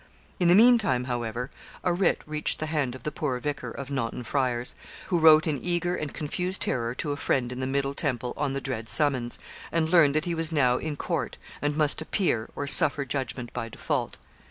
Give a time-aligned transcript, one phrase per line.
[0.39, 1.51] In the meantime, however,
[1.83, 4.73] a writ reached the hand of the poor Vicar of Naunton Friars,
[5.09, 8.53] who wrote in eager and confused terror to a friend in the Middle Temple on
[8.53, 9.37] the dread summons,
[9.71, 13.69] and learned that he was now 'in court,' and must 'appear,' or suffer judgment by
[13.69, 14.17] default.